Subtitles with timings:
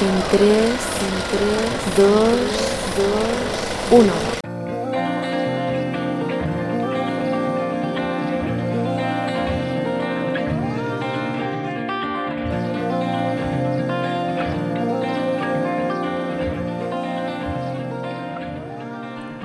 [0.00, 2.08] en 3, en 3, 2,
[3.90, 4.12] 2, 1.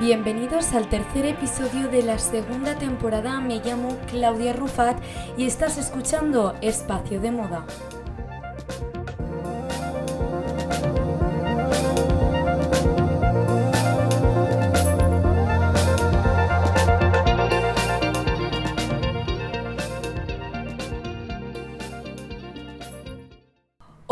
[0.00, 3.40] Bienvenidos al tercer episodio de la segunda temporada.
[3.40, 4.96] Me llamo Claudia Rufat
[5.36, 7.64] y estás escuchando Espacio de Moda.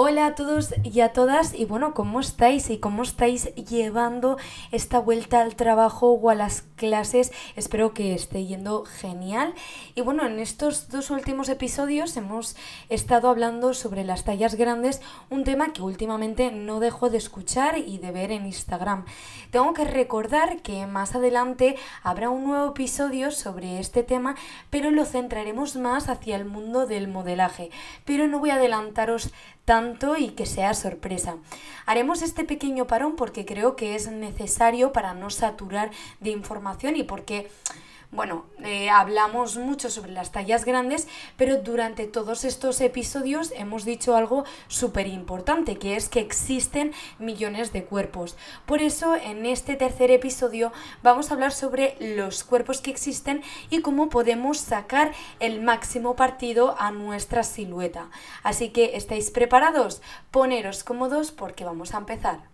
[0.04, 4.36] Hola a todos y a todas y bueno, ¿cómo estáis y cómo estáis llevando
[4.72, 7.30] esta vuelta al trabajo o a las clases?
[7.54, 9.54] Espero que esté yendo genial.
[9.94, 12.56] Y bueno, en estos dos últimos episodios hemos
[12.88, 15.00] estado hablando sobre las tallas grandes,
[15.30, 19.04] un tema que últimamente no dejo de escuchar y de ver en Instagram.
[19.52, 24.34] Tengo que recordar que más adelante habrá un nuevo episodio sobre este tema,
[24.68, 27.70] pero lo centraremos más hacia el mundo del modelaje.
[28.04, 29.30] Pero no voy a adelantaros
[29.64, 31.36] tanto y que sea sorpresa.
[31.86, 37.02] Haremos este pequeño parón porque creo que es necesario para no saturar de información y
[37.04, 37.48] porque
[38.10, 44.14] bueno, eh, hablamos mucho sobre las tallas grandes, pero durante todos estos episodios hemos dicho
[44.14, 48.36] algo súper importante, que es que existen millones de cuerpos.
[48.66, 53.80] Por eso, en este tercer episodio vamos a hablar sobre los cuerpos que existen y
[53.80, 58.10] cómo podemos sacar el máximo partido a nuestra silueta.
[58.42, 60.02] Así que, ¿estáis preparados?
[60.30, 62.51] Poneros cómodos porque vamos a empezar.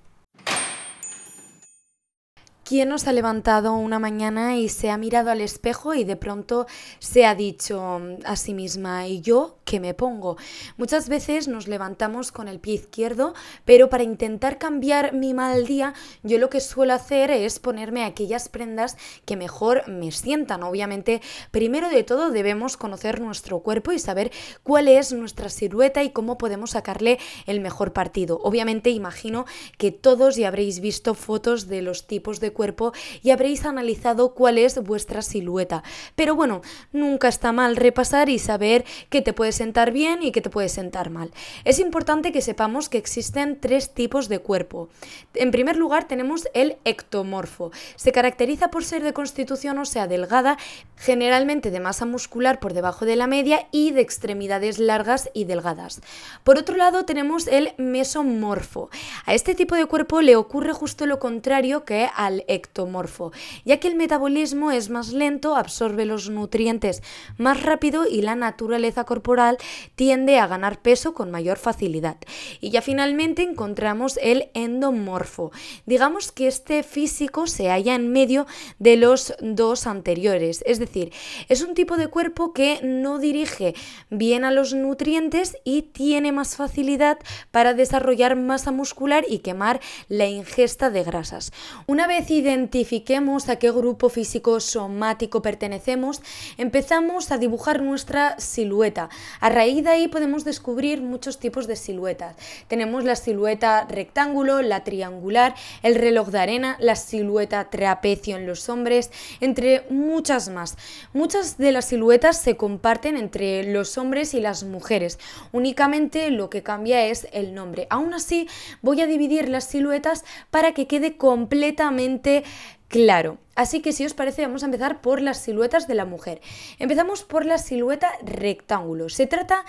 [2.68, 6.66] ¿Quién nos ha levantado una mañana y se ha mirado al espejo y de pronto
[6.98, 10.36] se ha dicho a sí misma, ¿y yo qué me pongo?
[10.76, 13.32] Muchas veces nos levantamos con el pie izquierdo,
[13.64, 18.50] pero para intentar cambiar mi mal día, yo lo que suelo hacer es ponerme aquellas
[18.50, 20.62] prendas que mejor me sientan.
[20.62, 24.30] Obviamente, primero de todo debemos conocer nuestro cuerpo y saber
[24.62, 28.40] cuál es nuestra silueta y cómo podemos sacarle el mejor partido.
[28.42, 29.46] Obviamente, imagino
[29.78, 32.92] que todos ya habréis visto fotos de los tipos de cuerpo
[33.22, 35.84] y habréis analizado cuál es vuestra silueta.
[36.16, 36.60] Pero bueno,
[36.92, 40.68] nunca está mal repasar y saber qué te puede sentar bien y qué te puede
[40.68, 41.30] sentar mal.
[41.64, 44.88] Es importante que sepamos que existen tres tipos de cuerpo.
[45.34, 47.70] En primer lugar tenemos el ectomorfo.
[47.94, 50.58] Se caracteriza por ser de constitución o sea delgada,
[50.96, 56.00] generalmente de masa muscular por debajo de la media y de extremidades largas y delgadas.
[56.42, 58.90] Por otro lado tenemos el mesomorfo.
[59.26, 63.32] A este tipo de cuerpo le ocurre justo lo contrario que al ectomorfo,
[63.64, 67.02] ya que el metabolismo es más lento, absorbe los nutrientes
[67.36, 69.58] más rápido y la naturaleza corporal
[69.94, 72.16] tiende a ganar peso con mayor facilidad.
[72.60, 75.52] Y ya finalmente encontramos el endomorfo.
[75.86, 78.46] Digamos que este físico se halla en medio
[78.78, 81.12] de los dos anteriores, es decir,
[81.48, 83.74] es un tipo de cuerpo que no dirige
[84.10, 87.18] bien a los nutrientes y tiene más facilidad
[87.50, 91.52] para desarrollar masa muscular y quemar la ingesta de grasas.
[91.86, 96.22] Una vez identifiquemos a qué grupo físico somático pertenecemos,
[96.56, 99.08] empezamos a dibujar nuestra silueta.
[99.40, 102.36] A raíz de ahí podemos descubrir muchos tipos de siluetas.
[102.68, 108.68] Tenemos la silueta rectángulo, la triangular, el reloj de arena, la silueta trapecio en los
[108.68, 109.10] hombres,
[109.40, 110.76] entre muchas más.
[111.12, 115.18] Muchas de las siluetas se comparten entre los hombres y las mujeres.
[115.52, 117.86] Únicamente lo que cambia es el nombre.
[117.90, 118.48] Aún así,
[118.82, 122.48] voy a dividir las siluetas para que quede completamente って
[122.88, 123.38] claro.
[123.54, 126.40] Así que si os parece vamos a empezar por las siluetas de la mujer.
[126.78, 129.08] Empezamos por la silueta rectángulo.
[129.08, 129.64] Se trata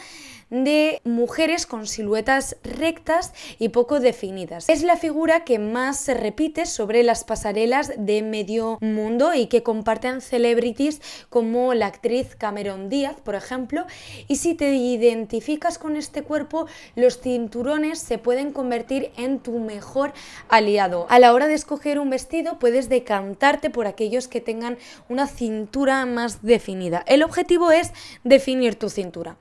[0.49, 4.67] de mujeres con siluetas rectas y poco definidas.
[4.69, 9.63] Es la figura que más se repite sobre las pasarelas de medio mundo y que
[9.63, 13.85] comparten celebrities como la actriz Cameron Díaz, por ejemplo.
[14.27, 20.13] Y si te identificas con este cuerpo, los cinturones se pueden convertir en tu mejor
[20.47, 21.05] aliado.
[21.09, 24.77] A la hora de escoger un vestido puedes decantarte por aquellos que tengan
[25.07, 27.03] una cintura más definida.
[27.07, 27.91] El objetivo es
[28.23, 29.35] definir tu cintura.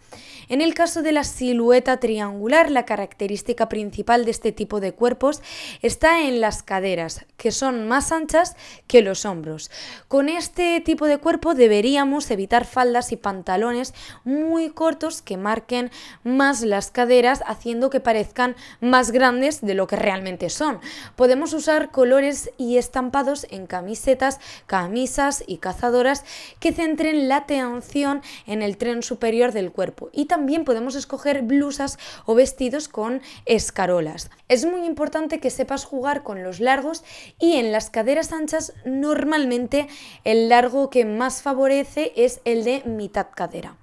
[0.49, 5.43] En el caso de la silueta triangular, la característica principal de este tipo de cuerpos
[5.82, 8.56] está en las caderas, que son más anchas
[8.87, 9.70] que los hombros.
[10.09, 13.93] Con este tipo de cuerpo deberíamos evitar faldas y pantalones
[14.25, 15.91] muy cortos que marquen
[16.25, 20.81] más las caderas, haciendo que parezcan más grandes de lo que realmente son.
[21.15, 26.25] Podemos usar colores y estampados en camisetas, camisas y cazadoras
[26.60, 30.10] que centren la atención en el tren superior del cuerpo.
[30.12, 34.31] Y también podemos escoger blusas o vestidos con escarolas.
[34.49, 37.05] Es muy importante que sepas jugar con los largos
[37.38, 39.88] y en las caderas anchas normalmente
[40.25, 43.76] el largo que más favorece es el de mitad cadera.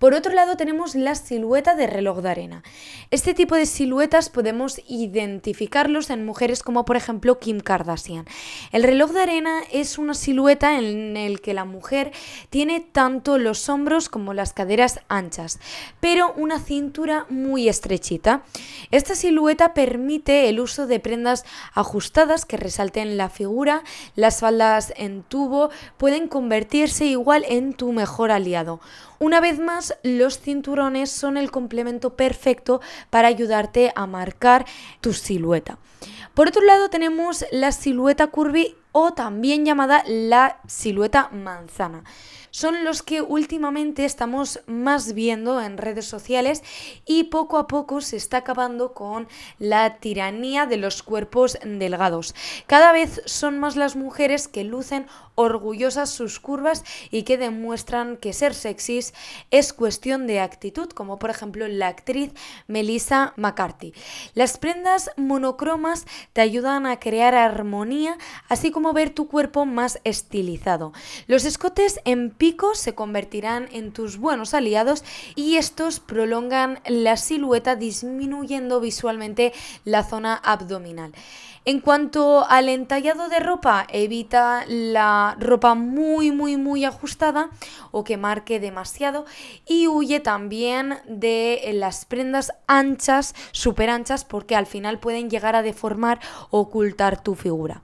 [0.00, 2.62] Por otro lado tenemos la silueta de reloj de arena.
[3.10, 8.24] Este tipo de siluetas podemos identificarlos en mujeres como por ejemplo Kim Kardashian.
[8.72, 12.12] El reloj de arena es una silueta en el que la mujer
[12.48, 15.60] tiene tanto los hombros como las caderas anchas,
[16.00, 18.42] pero una cintura muy estrechita.
[18.90, 21.44] Esta silueta permite el uso de prendas
[21.74, 23.82] ajustadas que resalten la figura,
[24.16, 25.68] las faldas en tubo
[25.98, 28.80] pueden convertirse igual en tu mejor aliado.
[29.22, 34.66] Una vez más, los cinturones son el complemento perfecto para ayudarte a marcar
[35.00, 35.78] tu silueta.
[36.34, 42.04] Por otro lado tenemos la silueta curvy o también llamada la silueta manzana
[42.50, 46.62] son los que últimamente estamos más viendo en redes sociales
[47.06, 49.28] y poco a poco se está acabando con
[49.58, 52.34] la tiranía de los cuerpos delgados.
[52.66, 55.06] Cada vez son más las mujeres que lucen
[55.36, 59.14] orgullosas sus curvas y que demuestran que ser sexys
[59.50, 62.32] es cuestión de actitud, como por ejemplo la actriz
[62.66, 63.94] Melissa McCarthy.
[64.34, 70.92] Las prendas monocromas te ayudan a crear armonía, así como ver tu cuerpo más estilizado.
[71.26, 75.04] Los escotes en pico se convertirán en tus buenos aliados
[75.36, 79.52] y estos prolongan la silueta disminuyendo visualmente
[79.84, 81.12] la zona abdominal.
[81.66, 87.50] En cuanto al entallado de ropa, evita la ropa muy muy muy ajustada
[87.90, 89.26] o que marque demasiado
[89.66, 95.62] y huye también de las prendas anchas, súper anchas, porque al final pueden llegar a
[95.62, 96.18] deformar
[96.48, 97.82] o ocultar tu figura.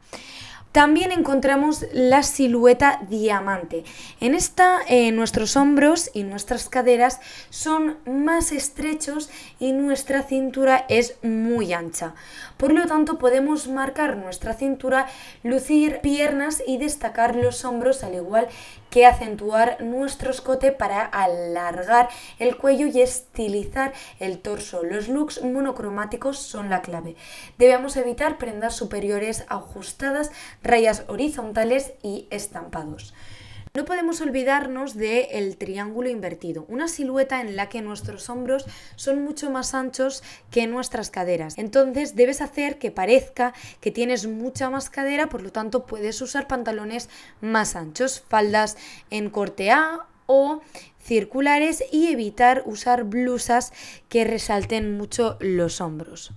[0.77, 3.85] También encontramos la silueta diamante.
[4.21, 7.19] En esta eh, nuestros hombros y nuestras caderas
[7.49, 12.13] son más estrechos y nuestra cintura es muy ancha.
[12.59, 15.07] Por lo tanto podemos marcar nuestra cintura,
[15.43, 18.47] lucir piernas y destacar los hombros al igual
[18.91, 22.09] que acentuar nuestro escote para alargar
[22.39, 24.83] el cuello y estilizar el torso.
[24.83, 27.15] Los looks monocromáticos son la clave.
[27.59, 30.31] Debemos evitar prendas superiores ajustadas,
[30.67, 33.15] rayas horizontales y estampados.
[33.77, 38.65] No podemos olvidarnos del triángulo invertido, una silueta en la que nuestros hombros
[38.97, 41.59] son mucho más anchos que nuestras caderas.
[41.59, 43.53] Entonces debes hacer que parezca
[43.83, 47.11] que tienes mucha más cadera, por lo tanto puedes usar pantalones
[47.43, 48.79] más anchos, faldas
[49.11, 50.63] en corte A o
[50.99, 53.75] circulares y evitar usar blusas
[54.09, 56.33] que resalten mucho los hombros.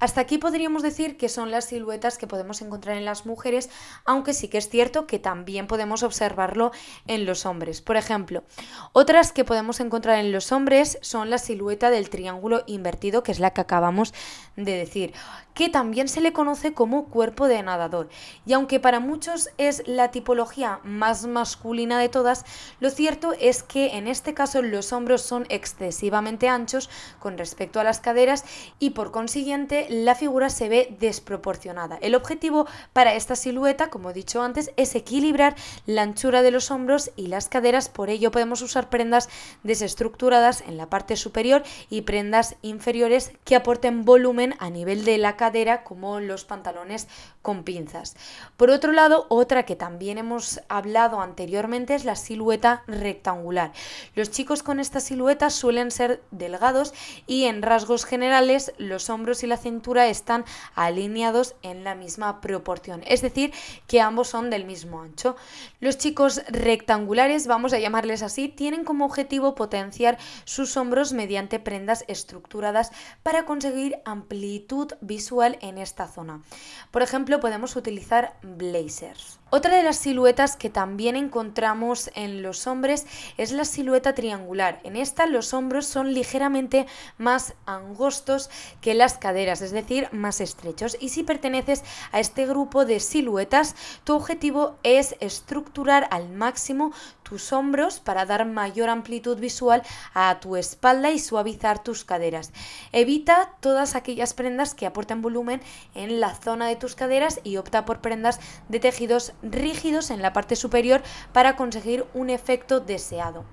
[0.00, 3.68] Hasta aquí podríamos decir que son las siluetas que podemos encontrar en las mujeres,
[4.04, 6.70] aunque sí que es cierto que también podemos observarlo
[7.08, 7.80] en los hombres.
[7.80, 8.44] Por ejemplo,
[8.92, 13.40] otras que podemos encontrar en los hombres son la silueta del triángulo invertido, que es
[13.40, 14.14] la que acabamos
[14.54, 15.14] de decir,
[15.54, 18.08] que también se le conoce como cuerpo de nadador.
[18.46, 22.44] Y aunque para muchos es la tipología más masculina de todas,
[22.78, 27.84] lo cierto es que en este caso los hombros son excesivamente anchos con respecto a
[27.84, 28.44] las caderas
[28.78, 31.98] y por consiguiente la figura se ve desproporcionada.
[32.00, 35.54] El objetivo para esta silueta, como he dicho antes, es equilibrar
[35.86, 39.28] la anchura de los hombros y las caderas, por ello podemos usar prendas
[39.62, 45.36] desestructuradas en la parte superior y prendas inferiores que aporten volumen a nivel de la
[45.36, 47.08] cadera como los pantalones
[47.42, 48.16] con pinzas.
[48.56, 53.72] Por otro lado, otra que también hemos hablado anteriormente es la silueta rectangular.
[54.14, 56.92] Los chicos con esta silueta suelen ser delgados
[57.26, 60.44] y en rasgos generales los hombros y la cintura están
[60.74, 63.52] alineados en la misma proporción, es decir,
[63.86, 65.36] que ambos son del mismo ancho.
[65.80, 72.04] Los chicos rectangulares, vamos a llamarles así, tienen como objetivo potenciar sus hombros mediante prendas
[72.08, 72.90] estructuradas
[73.22, 76.42] para conseguir amplitud visual en esta zona.
[76.90, 79.38] Por ejemplo, podemos utilizar blazers.
[79.50, 83.06] Otra de las siluetas que también encontramos en los hombres
[83.38, 84.78] es la silueta triangular.
[84.84, 88.50] En esta los hombros son ligeramente más angostos
[88.82, 90.96] que las caderas, es decir, más estrechos.
[91.00, 96.92] Y si perteneces a este grupo de siluetas, tu objetivo es estructurar al máximo
[97.28, 99.82] tus hombros para dar mayor amplitud visual
[100.14, 102.52] a tu espalda y suavizar tus caderas.
[102.92, 105.60] Evita todas aquellas prendas que aporten volumen
[105.94, 110.32] en la zona de tus caderas y opta por prendas de tejidos rígidos en la
[110.32, 113.44] parte superior para conseguir un efecto deseado.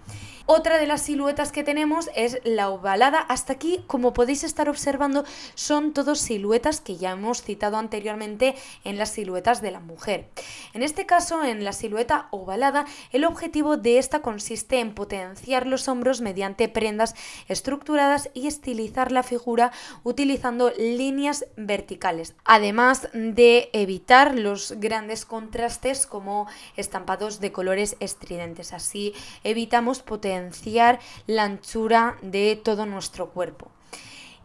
[0.47, 3.17] Otra de las siluetas que tenemos es la ovalada.
[3.17, 8.53] Hasta aquí, como podéis estar observando, son todos siluetas que ya hemos citado anteriormente
[8.83, 10.29] en las siluetas de la mujer.
[10.73, 15.87] En este caso, en la silueta ovalada, el objetivo de esta consiste en potenciar los
[15.87, 17.15] hombros mediante prendas
[17.47, 19.71] estructuradas y estilizar la figura
[20.03, 28.71] utilizando líneas verticales, además de evitar los grandes contrastes como estampados de colores estridentes.
[28.71, 33.71] Así evitamos potenciar la anchura de todo nuestro cuerpo.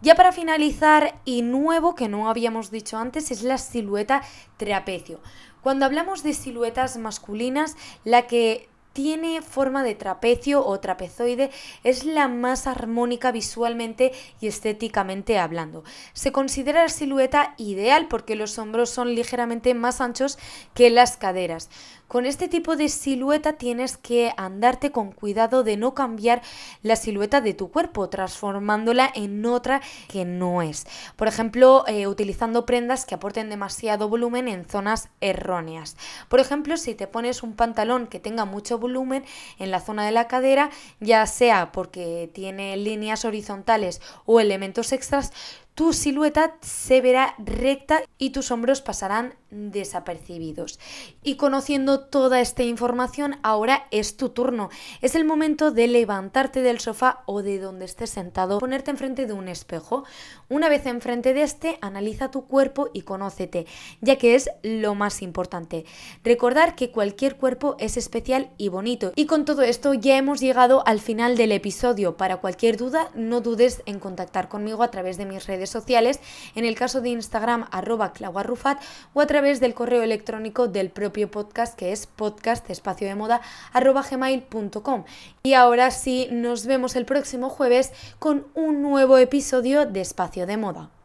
[0.03, 4.23] Ya para finalizar, y nuevo que no habíamos dicho antes, es la silueta
[4.57, 5.21] trapecio.
[5.61, 11.51] Cuando hablamos de siluetas masculinas, la que tiene forma de trapecio o trapezoide,
[11.85, 15.85] es la más armónica visualmente y estéticamente hablando.
[16.13, 20.39] Se considera la silueta ideal porque los hombros son ligeramente más anchos
[20.75, 21.71] que las caderas.
[22.11, 26.43] Con este tipo de silueta tienes que andarte con cuidado de no cambiar
[26.83, 30.89] la silueta de tu cuerpo, transformándola en otra que no es.
[31.15, 35.97] Por ejemplo, eh, utilizando prendas que aporten demasiado volumen en zonas erróneas.
[36.29, 39.25] Por ejemplo, si te pones un pantalón que tenga mucho volumen
[39.61, 45.33] en la zona de la cadera, ya sea porque tiene líneas horizontales o elementos extras,
[45.75, 50.79] tu silueta se verá recta y tus hombros pasarán desapercibidos.
[51.23, 54.71] Y conociendo toda esta información, ahora es tu turno.
[55.01, 59.33] Es el momento de levantarte del sofá o de donde estés sentado, ponerte enfrente de
[59.33, 60.05] un espejo.
[60.49, 63.67] Una vez enfrente de este, analiza tu cuerpo y conócete,
[64.01, 65.85] ya que es lo más importante.
[66.23, 69.13] Recordar que cualquier cuerpo es especial y bonito.
[69.17, 72.17] Y con todo esto ya hemos llegado al final del episodio.
[72.17, 76.21] Para cualquier duda, no dudes en contactar conmigo a través de mis redes sociales,
[76.55, 78.81] en el caso de Instagram arroba clauarrufat
[79.13, 83.43] o a través del correo electrónico del propio podcast que es podcast espacio de moda
[83.73, 85.05] arroba gmail.com.
[85.43, 90.57] Y ahora sí, nos vemos el próximo jueves con un nuevo episodio de Espacio de
[90.57, 91.00] Moda.